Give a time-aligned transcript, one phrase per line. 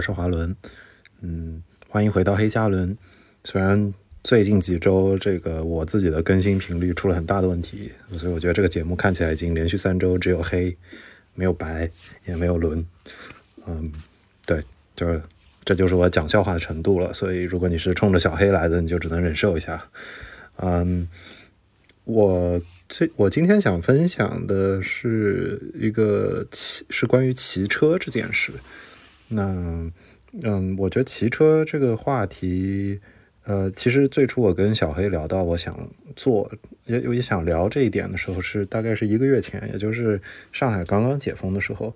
[0.00, 0.56] 我是华伦。
[1.20, 2.96] 嗯，欢迎回到黑加仑。
[3.44, 3.92] 虽然
[4.24, 10.74] 最近几周这个我自己的更新频率出了很大的问题，所以我觉得这个节目看起来已经连续三周只有黑，
[11.34, 11.90] 没有白，
[12.24, 12.82] 也没有轮。
[13.66, 13.92] 嗯，
[14.46, 14.62] 对，
[14.96, 15.20] 就是
[15.66, 17.12] 这就是我讲笑话的程度了。
[17.12, 19.84] 所以如果你是冲着小黑来的，你就只能忍受一下。
[20.56, 21.06] 嗯，
[22.04, 22.58] 我。
[22.88, 28.50] 最我今天想分享的是一个骑，是关于骑车这件事。
[29.30, 29.90] 那，
[30.42, 33.00] 嗯，我觉得骑车这个话题，
[33.44, 36.50] 呃，其实最初我跟小黑聊到，我想做，
[36.84, 40.20] 也也想聊这一点的时候，是大概是一个月前，也就是
[40.52, 41.94] 上海刚刚解封的时候。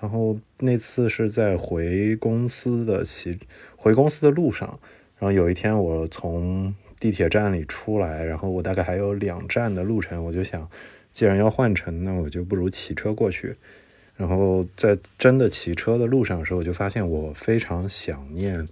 [0.00, 3.38] 然后那次是在回公司的骑，
[3.76, 4.80] 回公司的路上。
[5.18, 6.74] 然后有一天我从。
[7.00, 10.68] 地铁站里出来，然后我大概还有两站的路程，我就想，
[11.12, 13.54] 既然要换乘，那我就不如骑车过去。
[14.18, 18.68] 然后在真的骑车的路上的时候，我就发现我非常想念，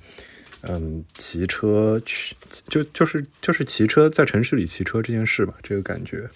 [0.61, 2.37] 嗯，骑车去，
[2.69, 6.29] 就就是就是骑车在城市里骑车这件事吧，这个感觉。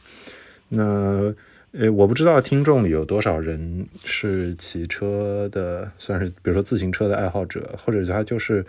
[0.68, 1.34] 那
[1.72, 8.64] 呃，我不知道听众里有多少人是骑车的，算是比如说自行车的爱好者，或者他就是。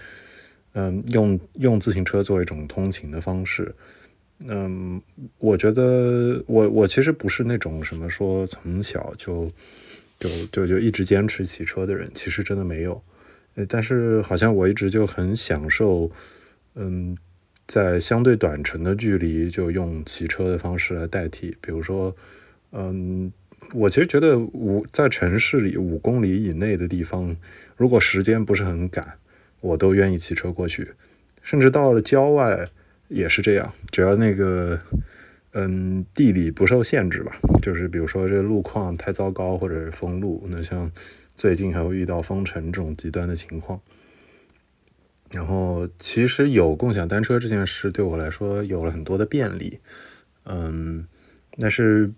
[0.73, 3.75] 嗯，用用自行车作为一种通勤的方式。
[4.47, 5.01] 嗯，
[5.37, 9.49] 我觉得我我其实不是那种什么说从小就
[10.21, 13.03] 就就就一直坚持骑车的人，其实真的没有。
[13.67, 16.09] 但是好像我一直就很享受，
[16.75, 17.17] 嗯，
[17.67, 21.57] 在相对短程的距离就用骑车的方式来代替。
[21.59, 22.15] 比如说，
[22.71, 23.29] 嗯，
[23.73, 27.35] 我其实觉得五在城市里五公里以内的地方，
[27.75, 29.17] 如果时间不是很赶。
[29.59, 30.93] 我都愿意骑车过去，
[31.43, 32.67] 甚至到了郊外
[33.09, 33.71] 也是这样。
[33.91, 34.79] 只要那个，
[35.53, 40.91] 嗯，地理不受限制吧，就是比如说这路况太糟糕或者是封路，那像
[41.35, 43.81] 最近还会遇到封城这种极端的情况。
[45.31, 49.79] 然后其实有共享单车这件事对我来说有了很多的便利，
[50.45, 51.07] 嗯，
[51.57, 52.11] 但是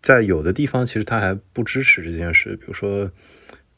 [0.00, 3.10] 在有的地方其实它还不支持这件事，比如说，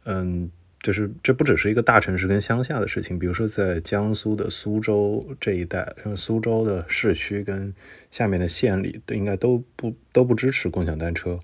[0.05, 0.51] 嗯。
[0.84, 7.72] 就是这不只是一个大城市跟乡下的事情，比如说在江苏的苏州这一带，因为苏州的市区跟
[8.11, 11.41] 下面的县里应该都不都不支持共享单车，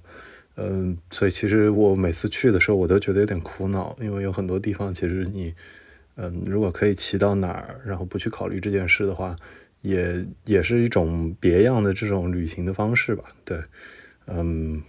[0.56, 5.54] 嗯，所以其实我每次去的时候，我都觉得有点苦恼，因为有很多地方其实你，
[6.16, 9.34] 嗯，如果可以骑到哪儿，然后不去考虑这件事的话，
[9.80, 13.58] 也也是一种别样的这种旅行的方式吧，对，
[14.26, 14.82] 嗯，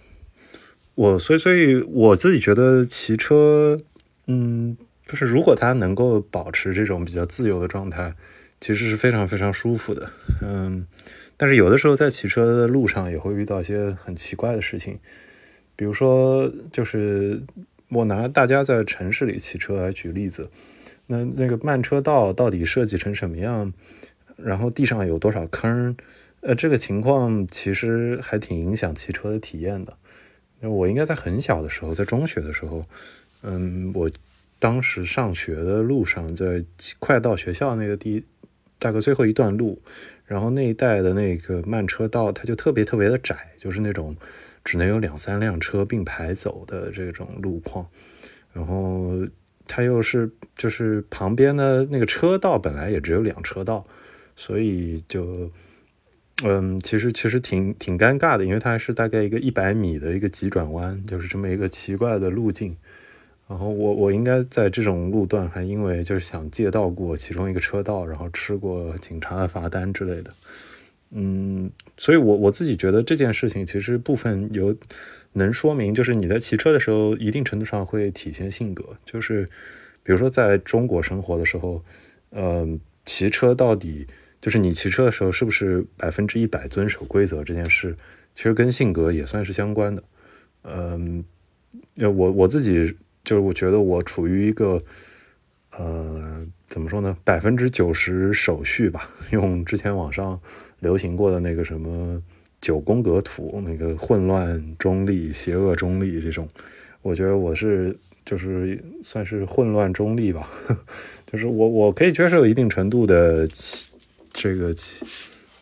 [0.94, 3.78] 我所以所以我自己觉得骑车。
[4.26, 8.14] 嗯，就是如果他能够保持这种比较自由的状态，
[8.60, 10.10] 其实是非常非常舒服的。
[10.40, 10.86] 嗯，
[11.36, 15.00] 但是有的时候在骑车的路上也会遇到一些很奇怪的事情，
[15.74, 17.42] 比如说，就是
[17.88, 20.48] 我拿大家在城市里骑车来举例子，
[21.08, 23.72] 那那个慢车道到底设计成什么样，
[24.36, 25.96] 然后地上有多少坑，
[26.42, 29.96] 呃，这个情况其实还挺影响骑车的体验的。
[30.60, 32.84] 我应该在很小的时候，在中学的时候。
[33.42, 34.10] 嗯，我
[34.58, 36.64] 当时上学的路上，在
[36.98, 38.24] 快到学校那个地，
[38.78, 39.82] 大概最后一段路，
[40.24, 44.16] 然后那一带的那个慢车道，它就特别特别的窄，就是那种
[44.64, 47.88] 只能有两三辆车并排走的这种路况。
[48.52, 49.26] 然后
[49.66, 53.84] 它又是就是旁边的那个车道本来也只有两车道，
[54.36, 55.50] 所以就
[56.44, 62.76] 嗯，其实其实挺挺尴尬的，因为它是大概一个一百米的一个急转弯，就是这么一个奇怪的路径。
[63.52, 70.30] 然后我我应该在这种路段还因为就是想借道过其中一个车道，然后吃过警察的罚单之类的，
[71.10, 74.74] 嗯，所以我我自己觉得这件事情其实部分有
[75.34, 79.44] 能说明，就是你在骑车的时候，一定程度上会体现性格，就是
[80.02, 81.84] 比如说在中国生活的时候，
[82.30, 84.06] 嗯，骑车到底
[84.40, 87.94] 就是你骑车的时候是不是百分之一百遵守规则这件事，
[88.32, 90.02] 其实跟性格也算是相关的，
[90.62, 91.22] 嗯，
[91.98, 92.96] 我我自己。
[93.24, 94.80] 就是我觉得我处于一个，
[95.70, 97.16] 呃，怎么说呢？
[97.22, 100.40] 百分之九十手续吧， 用之前网上
[100.80, 102.20] 流行过的那个什么
[102.60, 106.48] 九宫格图，那个混乱中立、邪恶中立这种，
[107.00, 110.48] 我觉得我是就是算是混乱中立吧，
[111.30, 113.46] 就是我我可以接受一定程度的
[114.32, 114.74] 这个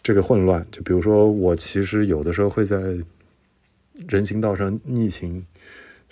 [0.03, 2.97] 这个混乱，就比如说我其实有的时候会在
[4.09, 5.45] 人行道上逆行。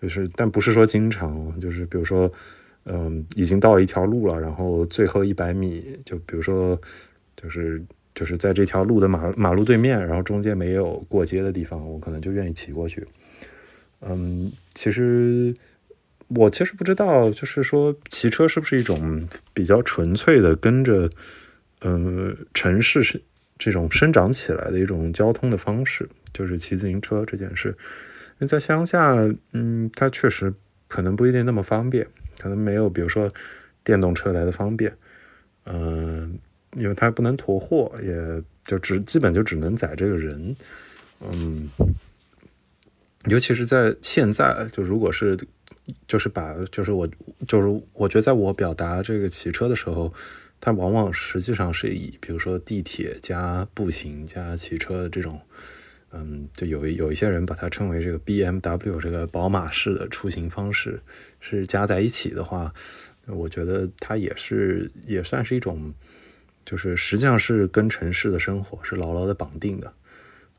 [0.01, 2.31] 就是，但不是说经常，就是比如说，
[2.85, 6.81] 嗯，已经到一条路了，然后最后一百米，就比如说，
[7.37, 7.83] 就是
[8.15, 13.05] 就是在这条路的马马路对面，然后中间没有过街的地方，我可能就愿意骑过去。
[14.01, 15.53] 嗯，其实
[16.29, 21.11] 我其实不知道，就是说骑车是不是一种比较纯粹的跟着
[21.81, 23.21] 呃城市是
[23.59, 27.77] 这种生长起来的一种交通的方式，就是骑自行车这件事。
[28.39, 29.15] 因为在乡下，
[29.53, 30.53] 嗯，它确实
[30.87, 32.07] 可能不一定那么方便，
[32.39, 33.31] 可能没有比如说
[33.85, 34.97] 电动车来的方便，
[35.67, 36.39] 嗯，
[36.77, 40.57] 因为它不能驮货，也就只基本就只能载这个人，
[41.21, 41.71] 嗯。
[43.27, 45.37] 尤其是在现在，就如果是，
[46.07, 47.07] 就是把，就是我，
[47.47, 50.15] 就是我觉得，在我表达这个骑车的时候，
[50.61, 55.41] 它往往实际上是以，比如说地铁加步行加骑车这种，
[56.13, 61.01] 嗯，就有有一些人把它称为这个 B M W 这个宝马式的出行方式，
[61.41, 62.73] 是加在一起的话，
[63.27, 65.93] 我觉得它也是也算是一种，
[66.65, 69.93] 就是实际上是跟城市的生活是牢牢的绑定的，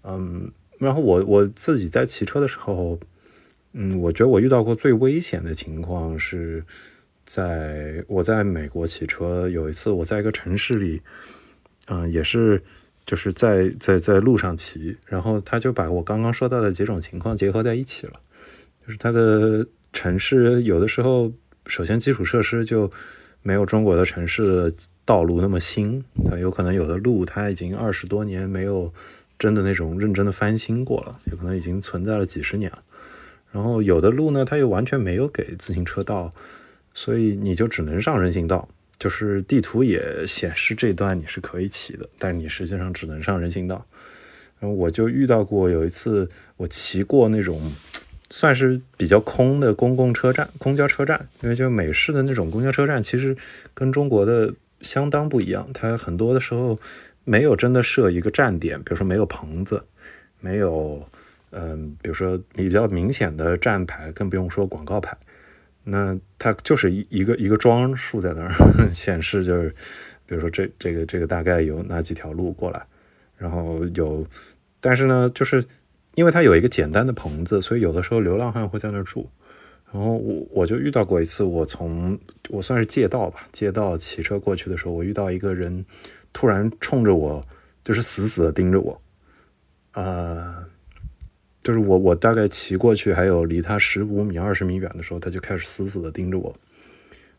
[0.03, 0.51] 嗯。
[0.79, 2.97] 然后我我自己在骑车的时候，
[3.73, 6.63] 嗯，我觉得我遇到过最危险的情况是
[7.25, 11.01] 在我在美国骑车，有一次我在一个城市里，
[11.87, 12.63] 嗯，也是
[13.09, 18.13] 就是在在在路上骑，然后他就把我刚刚说到的几种情况结合在一起了，
[18.85, 21.33] 就是它的城市有的时候，
[21.65, 22.87] 首先基础设施就
[23.41, 24.71] 没有中国的城市
[25.05, 28.93] 道路那么新，它有可能有的路它已经二十多年没有。
[29.39, 32.83] 真的那种认真的翻新过了，有可能已经存在了几十年了。
[33.53, 36.29] 然后有的路呢，它又完全没有给自行车道，
[36.93, 38.67] 所以你就只能上人行道。
[38.99, 43.83] 就是地图也显示这段你是可以骑的，但你实际上只能上人行道。
[44.59, 47.73] 然后我就遇到过有一次，我骑过那种
[48.29, 53.35] 算是比较空的公共车站、公交车站，因为就美式的那种公交车站，其实
[53.73, 56.77] 跟中国的相当不一样，它很多的时候。
[57.25, 59.83] 没有真的设一个站点，比如说没有棚子，
[60.39, 61.07] 没有，
[61.51, 65.15] 嗯，比如说你比较明显的站牌，更不用说广告牌。
[65.89, 68.51] 那它就是一一个一个桩竖在那儿，
[68.93, 69.69] 显示就是，
[70.25, 72.85] 比如说这这个这个大概有哪几条路过来，
[73.37, 74.25] 然后有，
[74.79, 75.65] 但是呢，就是
[76.15, 79.29] 因为它有一个简单的棚子，所以有的时候流浪汉会在那儿住。
[79.91, 82.19] 然后我我就遇到过一次，我从
[82.49, 85.85] 我算是借道吧，借道骑车过去的时候，我遇到一个人。
[86.31, 87.41] 突然冲着我，
[87.83, 89.01] 就是死死的盯着我，
[89.93, 90.63] 呃，
[91.61, 96.53] 就是我我大概骑过去还有离他十五米二十米远的时候，他就开始死死的盯着我，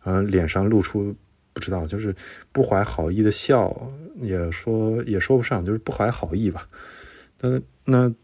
[0.04, 1.14] 嗯，脸上露出
[1.52, 2.14] 不知道就是
[2.52, 3.90] 不怀好意的笑，
[4.20, 6.68] 也说也说不上，就是不怀好意吧。
[7.40, 8.14] 那那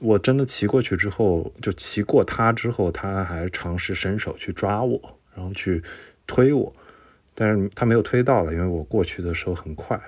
[0.00, 5.82] 我真的骑过去之后，就骑过他之后，他还尝试伸手去抓我，然后去
[6.26, 6.72] 推我。
[7.34, 10.00] 但是他没有推到了，因为我过去的时候很快。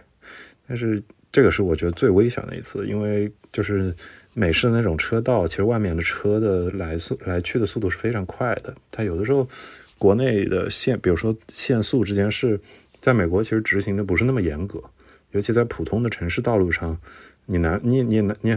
[0.66, 3.94] 但是这个是我觉得最危险的一次，因为就是
[4.38, 8.72] 美式的那种车道，其实外面的车的来速来去的速度是非常快的。
[8.92, 9.48] 它有的时候
[9.98, 12.60] 国内的限，比如说限速这件事，
[13.00, 14.80] 在美国其实执行的不是那么严格，
[15.32, 16.96] 尤其在普通的城市道路上，
[17.46, 18.56] 你难你你难你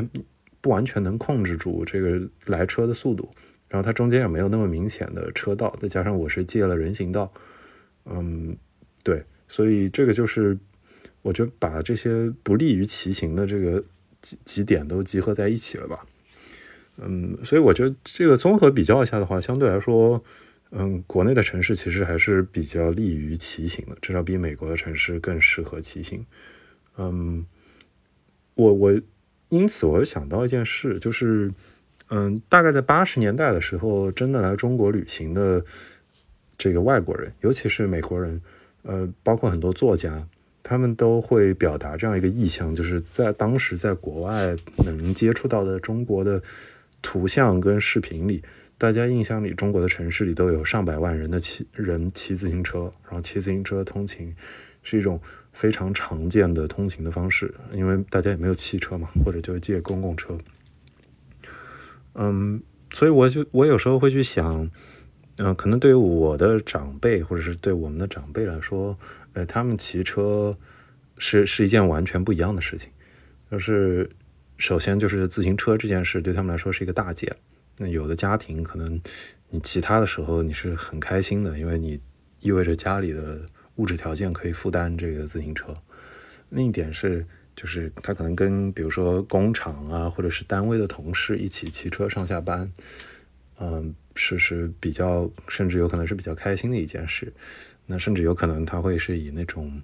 [0.61, 3.27] 不完全能控制住这个来车的速度。
[3.67, 7.31] 然后它中间也没有那么明显的车道，再加上我是借了人行道。
[8.05, 8.55] 嗯，
[9.01, 10.57] 对，所以这个就是，
[11.21, 13.81] 我觉得把这些不利于骑行的这个
[14.21, 16.05] 几几点都集合在一起了吧。
[16.97, 20.23] 嗯，所以我觉得这个综合比较一下的话，相对来说，
[20.71, 26.25] 嗯，国内的城市其实还是比较利于骑行的，至少比美国的城市更适合骑行。
[26.97, 27.45] 嗯，
[28.55, 29.01] 我我
[29.49, 31.51] 因此我想到一件事，就是，
[32.09, 35.65] 嗯，大概在八十年代的时候，真的来中国旅行的。
[36.57, 38.39] 这个外国人，尤其是美国人，
[38.83, 40.27] 呃，包括很多作家，
[40.71, 46.41] 他们都会表达这样一个意向，就是在当时在国外能接触到的中国的
[47.01, 48.41] 图像跟视频里，
[48.77, 54.33] 大家印象里中国的城市里都有上百万人的骑人骑自行车，然后骑自行车通勤
[54.81, 55.19] 是一种
[55.51, 60.37] 非常常见的通勤的方式，因为大家也没有汽车嘛， 或者就是借公共车。
[62.13, 62.63] 嗯，
[62.93, 64.71] 所以我就我有时候会去想。
[65.43, 68.95] 嗯，可能对于我的长辈，或者是对我们的长辈来说，
[69.33, 70.55] 呃，他们骑车
[71.17, 72.91] 是是一件完全不一样的事情。
[73.49, 74.07] 就是
[74.57, 77.35] 首先就是自行车这件事对他们来说是一个大件。
[77.79, 79.01] 那有的家庭可能
[79.49, 81.99] 你骑它的时候你是很开心的，因为你
[82.39, 83.41] 意味着家里的
[83.77, 85.73] 物质条件可以负担这个自行车。
[86.49, 92.71] 另一点是，就是他可能跟比如说工厂啊，或者是单位的同事一起骑车上下班。
[93.63, 97.31] 嗯，是是比较，甚至有可能是比较开心的一件事。
[97.85, 99.79] 那甚至有可能他会是以那种，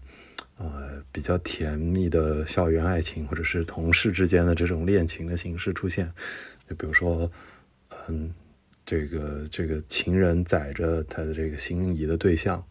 [0.57, 6.12] 呃，比较甜蜜的校园爱情，或者是同事之间的这种恋情的形式出现。
[6.67, 7.31] 就比如说，
[8.07, 8.34] 嗯，
[8.84, 12.63] 这个这个情人载着他的这个心仪的对象，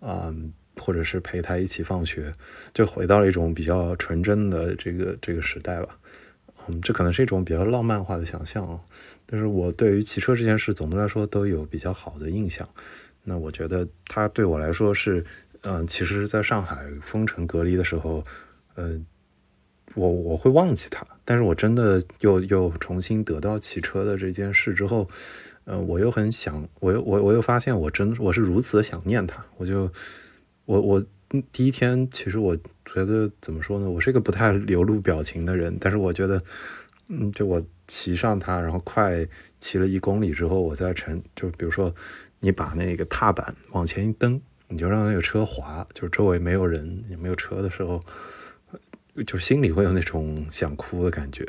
[0.00, 0.34] 啊，
[0.76, 2.32] 或者是陪他一起放学，
[2.72, 5.98] 就回到了一种比较纯真的这个这个时代吧。
[6.68, 8.78] 嗯，这可能是一种比较浪漫化的想象啊，
[9.24, 12.68] 但是我对于骑车这件事，总的来说都有比较好的印象。
[13.24, 15.24] 那我觉得它对我来说是，
[15.62, 18.22] 嗯，其实在上海封城隔离的时候，
[18.74, 19.00] 呃，
[19.94, 25.08] 我我会忘记它，但是我真的又又重新得到骑车的这件事之后，
[25.64, 29.90] 呃，我又很想，我又我我又发现我真我是如此的想念它，我就
[30.64, 31.04] 我我。
[31.52, 32.56] 第一天，其实我
[32.86, 33.90] 觉得怎么说呢？
[33.90, 36.42] 我是一个不太流露表情的人，但是我觉得，
[37.08, 39.26] 嗯，就我骑上它，然后快
[39.60, 41.94] 骑了一公里之后，我在乘，就比如说
[42.40, 48.00] 你把那个踏板往前一蹬，你就让那个车滑，就是周围没有人也没有车的时候，
[49.26, 51.46] 就心里会有那种想哭的感觉，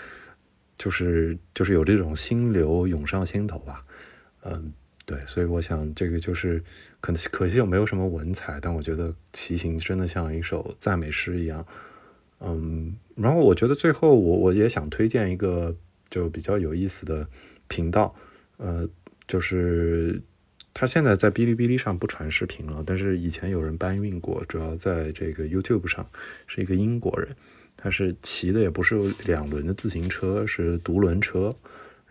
[0.76, 3.82] 就是就是有这种心流涌上心头吧，
[4.42, 4.74] 嗯。
[5.08, 6.62] 对，所以我想这个就是
[7.00, 11.64] 可能可惜又没有什么文采，但我觉得骑行真的像一首赞美诗一样。
[12.40, 15.74] 嗯，然后我觉得最后我我也想推荐一个
[16.10, 17.26] 就比较有意思的
[17.68, 18.14] 频道，
[18.58, 18.86] 呃，
[19.26, 20.20] 就是
[20.74, 26.06] 他现在在哔哩哔哩上不传视频了，但是以前有人搬运过，主要在这个 YouTube 上，
[26.46, 27.34] 是一个英国人，
[27.78, 31.50] 他是骑的也不是两轮的自行车，是独轮车，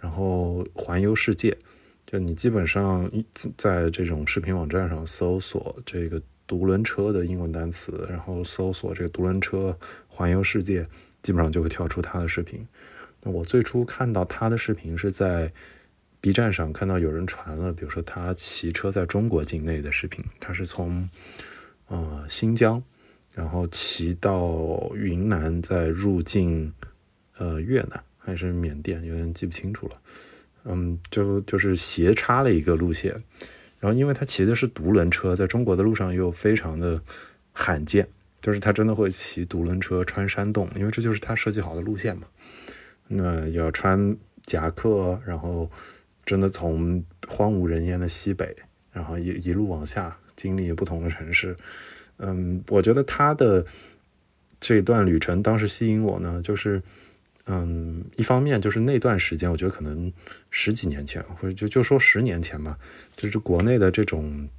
[0.01, 1.56] 然后环游世界。
[2.08, 3.12] 就你基本上
[3.58, 10.84] 在这种视频网站上搜索这个独轮车的英文单词，然后搜索这个独轮车环游世界，
[11.22, 12.66] 基本上就会跳出他的视频。
[13.22, 15.52] 那我最初看到他的视频是在
[16.22, 21.10] B 站上看到有人传了，比如说他骑车在中国境内的视频，他是从
[21.88, 22.82] 呃新疆，
[23.34, 26.72] 然后骑到云南，再入境
[27.38, 30.02] 呃越南还是缅甸，有点记不清楚了。
[30.69, 33.12] 嗯，就就是斜插了一个路线，
[33.79, 37.01] 然后因为他骑的是独轮车，在中国的路上又非常的
[37.53, 38.05] 罕见，
[38.41, 42.27] 就是他真的会骑独轮车穿山洞，因为这就是他设计好的路线嘛。
[43.07, 45.71] 那要穿夹克，然后
[46.25, 48.53] 真的从荒无人烟的西北，
[48.91, 51.55] 然后一一路往下经历不同的城市。
[52.17, 53.65] 嗯，我觉得他的
[54.59, 56.81] 这段旅程当时吸引我呢，就是。
[57.50, 60.12] 嗯，一方面就是那段时间，我觉得可能
[60.51, 62.77] 十几年前，或者就就说十年前吧，
[63.16, 64.50] 就是国内的这种，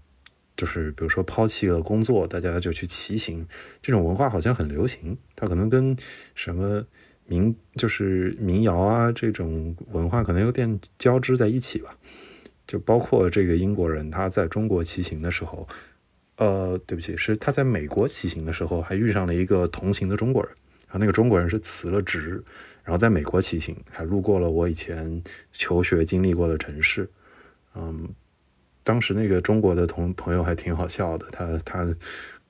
[0.56, 3.46] 就是比如说抛弃了工作，大家就去骑行，
[3.82, 5.18] 这种文化好像很流行。
[5.36, 5.94] 它可能跟
[6.34, 6.82] 什么
[7.26, 11.94] 民就是民谣啊这种文化可能有点交织在一起吧。
[12.66, 15.68] 就包括这个英国人他在中国骑行的时候，
[16.36, 20.52] 呃，对不起，是他在美国骑行的时候还遇上了一个同行的中国人，
[20.88, 22.42] 然后那个中国人是辞了职。
[22.82, 27.06] 然后在美国骑行，还路过了我以前求学经历过的城市。
[27.74, 28.08] 嗯，
[28.82, 31.86] 当时那个中国的同朋友还挺好笑的，他他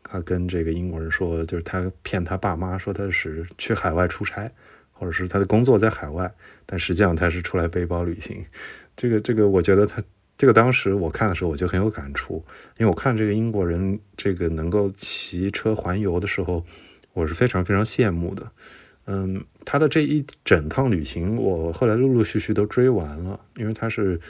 [0.04, 4.48] 他跟这个英国人说，就是他骗他爸妈说他是去海外出差，
[4.92, 6.32] 或者是他的工作在海外，
[6.64, 8.44] 但实际上他是出来背包旅行。
[8.96, 10.00] 这个这个，我觉得他
[10.36, 12.36] 这个当时我看的时候，我就很有感触，
[12.76, 16.64] 因为我看这个英国人这个能够骑车环游的时候，
[17.18, 18.50] 我是非常非常羡慕的。
[19.06, 24.20] 嗯，他的这一整趟旅行，我后来陆陆续续都追完了，因为他是，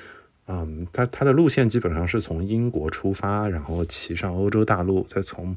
[0.46, 5.54] 嗯，他他的路线基本上是从英国出发，然后骑上欧洲大陆，再从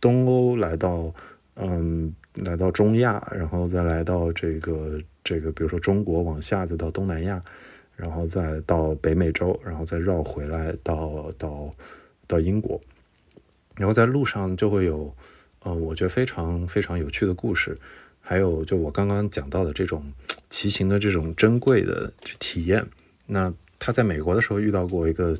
[0.00, 1.12] 东欧来到，
[1.56, 7.40] 嗯，来到中亚，然后再来到这个这个，比如说中国往下再到东南亚，
[7.94, 11.70] 然后再到北美洲，然后再绕回来到到
[12.26, 12.80] 到英国，
[13.76, 15.14] 然后在路上就会有，
[15.64, 17.76] 呃，我觉得非常非常有趣的故事。
[18.20, 20.12] 还有，就我刚刚讲到的这种
[20.48, 22.86] 骑行的这种珍贵的去体验。
[23.26, 25.36] 那他在美国的时候遇到过一个，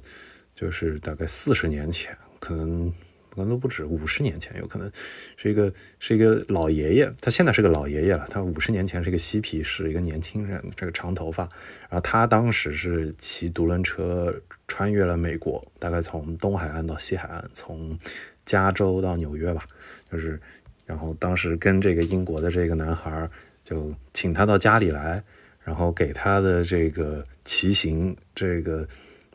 [0.54, 2.92] 就是大概四十年前，可能
[3.30, 4.90] 可能都不止五十年前，有可能
[5.36, 7.12] 是一个是一个老爷爷。
[7.20, 11.44] 他现在是个老爷爷了，他五十年前是一个嬉皮士，一个年轻人，这个长头发。
[11.88, 14.34] 然后他当时是骑独轮车
[14.66, 17.96] 穿越了美国，大概从东海岸到西海岸，从
[18.44, 19.64] 加州到纽约吧，
[20.12, 20.38] 就是。
[20.84, 23.30] 然后当时跟这个英国的这个男孩
[23.62, 25.22] 就请他到家里来，
[25.62, 28.86] 然后给他的这个骑行这个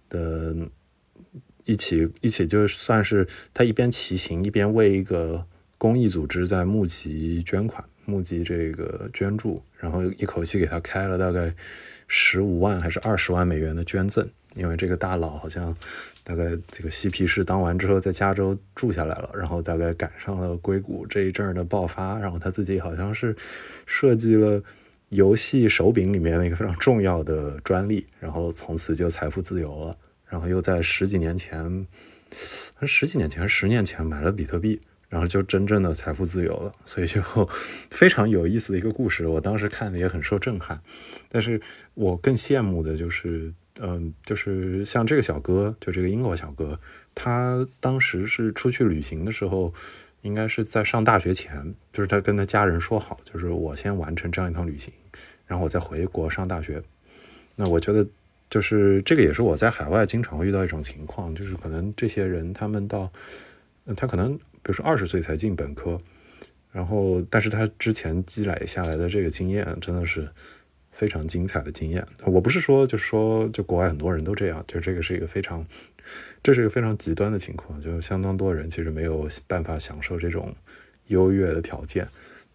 [0.10, 0.54] 的
[1.64, 5.46] 一起一起就算是他一边骑行一边为一个
[5.78, 11.52] 公益组织在募集捐款，募集这个捐助，然后一口气给他开了大概
[12.08, 15.76] 十五万还是二十万美元的捐赠，因为这个大佬好像。
[16.24, 23.34] 大概这个嬉皮士当完之后，在加州住下来了，然后大概赶上了硅谷这一阵的爆发，然后他自己好像是
[23.86, 24.62] 设计了
[25.08, 29.96] 游戏手柄里面的一个非常重要的专利，然后从此就财富自由了。
[30.26, 31.88] 然后又在十几年前，
[32.86, 36.70] 十几年前、十年前买了比特币，然后就真正的财富自由了。
[36.84, 37.22] 所以就
[37.90, 40.82] 非常有意思的一个故事，我当时看的也很受震撼。
[41.30, 41.62] 但是
[41.94, 46.80] 我更羡慕的就是，嗯，就是像这个小哥，就这个英国小哥，
[47.16, 49.74] 他当时是出去旅行的时候。
[50.24, 54.92] 应该是在上大学前，就是他跟他家人说好，就是我先完成这样一趟旅行，
[55.46, 56.82] 然后我再回国上大学。
[57.56, 58.06] 那我觉得，
[58.50, 63.10] 就是这个也是我在海外经常会遇到一种情况，就是可能这些人他们到，
[63.96, 65.98] 他可能比如说二十岁才进本科，
[66.72, 70.28] 然后但是他之前积累下来的这个经验真的是
[70.98, 72.04] 非常精彩的经验。
[72.26, 75.64] 我不是说就是说就国外很多人都这样，就这个是一个非常。
[76.42, 80.56] 这是一个非常极端的情况，就相当多人其实没有办法享受这种
[81.08, 82.08] 优越的条件。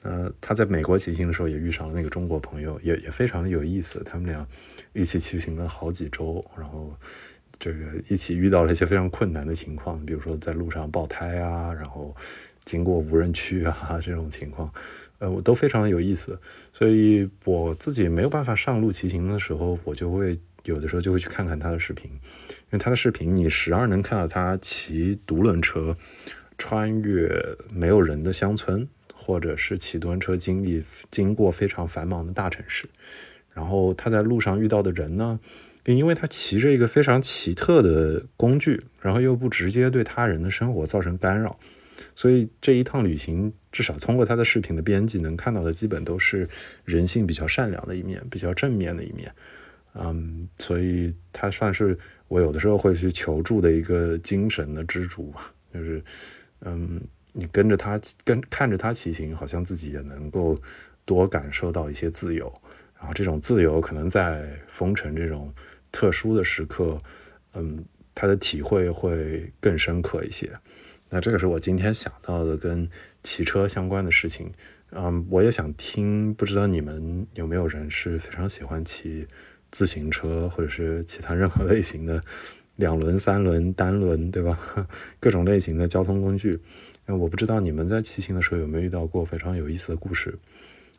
[0.02, 4.02] 呃，他在美国骑行的时候也遇上了那个中国朋友，也也非常的有意思。
[4.04, 4.46] 他们俩
[4.94, 6.96] 一起骑行了好几周，然后
[7.58, 12.16] 这个一起遇到了一些非常困难的情况，比如说在路上爆胎啊，然后
[12.64, 14.72] 经过无人区啊这种情况，
[15.22, 16.38] 呃，我都非常的有意思。
[16.72, 20.38] 所以我自己没有办法上路骑行的时候，我就会。
[20.64, 25.96] 有的时候就会去看看他的视频，因为他的视频你时而能看到他骑独轮车
[26.56, 27.28] 穿越
[27.74, 32.88] 没有人的乡村，或者是骑独轮车经历经过非常繁忙的大城市，
[33.52, 35.40] 然后他在路上遇到的人呢，
[35.84, 41.58] 因为他骑着一个非常奇特的工具，然后又不直接对他人的生活造成干扰，
[42.14, 46.48] 所以这一趟旅行至少通过他的视频的编辑能看到的基本都是
[46.84, 49.32] 人性比较善良的一面，比较正面的一面。
[49.94, 51.98] 嗯，所以他算是
[52.28, 55.52] 我有的时候会去求助的一个精神的支柱吧。
[55.72, 56.02] 就是，
[56.60, 57.00] 嗯，
[57.32, 60.56] 你跟着他，跟看着他骑行，好像自己也能够
[61.04, 62.52] 多感受到一些自由。
[62.98, 65.52] 然后这种自由可能在封城这种
[65.90, 66.98] 特殊的时刻，
[67.54, 70.50] 嗯，他的体会会更深刻一些。
[71.12, 72.88] 那这个是我今天想到的跟
[73.22, 74.50] 骑车相关的事情。
[74.90, 79.26] 嗯，我也想听，不知道你们有没有人是非常喜欢骑。
[79.70, 82.20] 自行车或者是其他任何类型的
[82.76, 84.86] 两轮、三轮、单轮，对吧？
[85.18, 86.60] 各种类型的交通工具。
[87.06, 90.38] 那我不知道你们在骑行的时候有没有遇到过非常有意思的故事。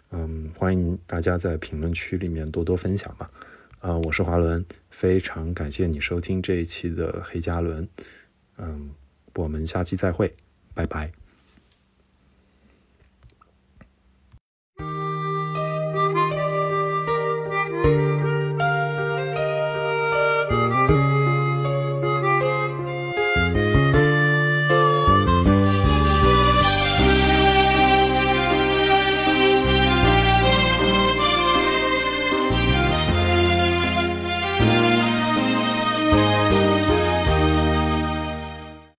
[0.10, 3.30] 嗯，欢迎大家在评论区里面多多分享吧。
[3.78, 7.88] 啊，我是华伦，非常感谢你收听这一期的黑加仑。
[8.58, 8.89] 嗯，
[9.36, 10.34] 我们下期再会，
[10.74, 11.22] 拜拜。